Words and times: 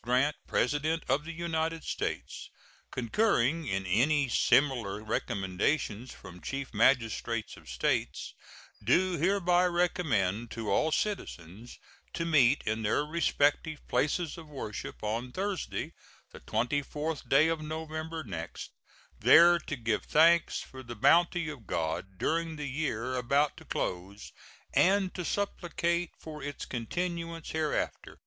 Grant, 0.00 0.36
President 0.46 1.04
of 1.06 1.24
the 1.24 1.34
United 1.34 1.84
States, 1.84 2.48
concurring 2.90 3.66
in 3.68 3.84
any 3.84 4.26
similar 4.26 5.04
recommendations 5.04 6.14
from 6.14 6.40
chief 6.40 6.72
magistrates 6.72 7.58
of 7.58 7.68
States, 7.68 8.32
do 8.82 9.18
hereby 9.18 9.66
recommend 9.66 10.50
to 10.52 10.70
all 10.70 10.92
citizens 10.92 11.78
to 12.14 12.24
meet 12.24 12.62
in 12.64 12.80
their 12.80 13.04
respective 13.04 13.86
places 13.86 14.38
of 14.38 14.48
worship 14.48 14.96
on 15.04 15.30
Thursday, 15.30 15.92
the 16.30 16.40
24th 16.40 17.28
day 17.28 17.48
of 17.48 17.60
November 17.60 18.24
next, 18.24 18.70
there 19.20 19.58
to 19.58 19.76
give 19.76 20.04
thanks 20.06 20.60
for 20.62 20.82
the 20.82 20.96
bounty 20.96 21.50
of 21.50 21.66
God 21.66 22.16
during 22.16 22.56
the 22.56 22.64
year 22.66 23.14
about 23.14 23.58
to 23.58 23.66
close 23.66 24.32
and 24.72 25.12
to 25.14 25.22
supplicate 25.22 26.12
for 26.18 26.42
its 26.42 26.64
continuance 26.64 27.50
hereafter. 27.50 28.22